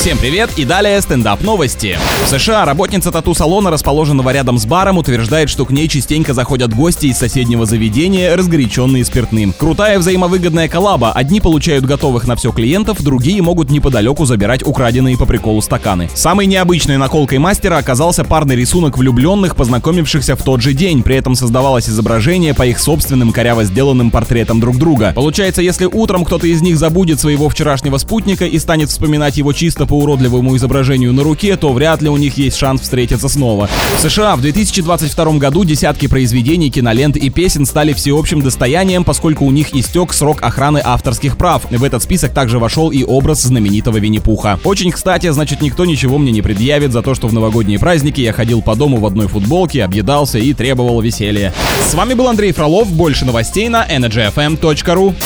Всем 0.00 0.16
привет 0.16 0.52
и 0.56 0.64
далее 0.64 0.98
стендап 1.02 1.42
новости. 1.42 1.98
В 2.24 2.28
США 2.28 2.64
работница 2.64 3.12
тату-салона, 3.12 3.70
расположенного 3.70 4.30
рядом 4.30 4.56
с 4.56 4.64
баром, 4.64 4.96
утверждает, 4.96 5.50
что 5.50 5.66
к 5.66 5.70
ней 5.70 5.88
частенько 5.88 6.32
заходят 6.32 6.72
гости 6.72 7.08
из 7.08 7.18
соседнего 7.18 7.66
заведения, 7.66 8.34
разгоряченные 8.34 9.04
спиртным. 9.04 9.52
Крутая 9.52 9.98
взаимовыгодная 9.98 10.68
коллаба. 10.68 11.12
Одни 11.12 11.38
получают 11.38 11.84
готовых 11.84 12.26
на 12.26 12.34
все 12.34 12.50
клиентов, 12.50 13.02
другие 13.02 13.42
могут 13.42 13.70
неподалеку 13.70 14.24
забирать 14.24 14.66
украденные 14.66 15.18
по 15.18 15.26
приколу 15.26 15.60
стаканы. 15.60 16.08
Самой 16.14 16.46
необычной 16.46 16.96
наколкой 16.96 17.36
мастера 17.36 17.76
оказался 17.76 18.24
парный 18.24 18.56
рисунок 18.56 18.96
влюбленных, 18.96 19.54
познакомившихся 19.54 20.34
в 20.34 20.42
тот 20.42 20.62
же 20.62 20.72
день. 20.72 21.02
При 21.02 21.16
этом 21.16 21.34
создавалось 21.34 21.90
изображение 21.90 22.54
по 22.54 22.66
их 22.66 22.80
собственным 22.80 23.32
коряво 23.32 23.64
сделанным 23.64 24.10
портретам 24.10 24.60
друг 24.60 24.78
друга. 24.78 25.12
Получается, 25.14 25.60
если 25.60 25.84
утром 25.84 26.24
кто-то 26.24 26.46
из 26.46 26.62
них 26.62 26.78
забудет 26.78 27.20
своего 27.20 27.50
вчерашнего 27.50 27.98
спутника 27.98 28.46
и 28.46 28.58
станет 28.58 28.88
вспоминать 28.88 29.36
его 29.36 29.52
чисто 29.52 29.89
по 29.90 29.94
уродливому 29.94 30.56
изображению 30.56 31.12
на 31.12 31.24
руке, 31.24 31.56
то 31.56 31.72
вряд 31.72 32.00
ли 32.00 32.08
у 32.08 32.16
них 32.16 32.38
есть 32.38 32.56
шанс 32.56 32.82
встретиться 32.82 33.28
снова. 33.28 33.68
В 33.96 34.00
США 34.00 34.36
в 34.36 34.40
2022 34.40 35.32
году 35.32 35.64
десятки 35.64 36.06
произведений, 36.06 36.70
кинолент 36.70 37.16
и 37.16 37.28
песен 37.28 37.66
стали 37.66 37.92
всеобщим 37.92 38.40
достоянием, 38.40 39.02
поскольку 39.02 39.44
у 39.44 39.50
них 39.50 39.74
истек 39.74 40.12
срок 40.12 40.42
охраны 40.42 40.80
авторских 40.84 41.36
прав. 41.36 41.66
В 41.68 41.82
этот 41.82 42.04
список 42.04 42.32
также 42.32 42.60
вошел 42.60 42.92
и 42.92 43.02
образ 43.02 43.42
знаменитого 43.42 43.96
Винни-Пуха. 43.96 44.60
Очень 44.62 44.92
кстати, 44.92 45.28
значит 45.30 45.60
никто 45.60 45.84
ничего 45.84 46.18
мне 46.18 46.30
не 46.30 46.40
предъявит 46.40 46.92
за 46.92 47.02
то, 47.02 47.16
что 47.16 47.26
в 47.26 47.32
новогодние 47.32 47.80
праздники 47.80 48.20
я 48.20 48.32
ходил 48.32 48.62
по 48.62 48.76
дому 48.76 48.98
в 48.98 49.06
одной 49.06 49.26
футболке, 49.26 49.82
объедался 49.82 50.38
и 50.38 50.54
требовал 50.54 51.00
веселья. 51.00 51.52
С 51.84 51.94
вами 51.94 52.14
был 52.14 52.28
Андрей 52.28 52.52
Фролов, 52.52 52.92
больше 52.92 53.24
новостей 53.24 53.68
на 53.68 53.84
energyfm.ru. 53.84 55.16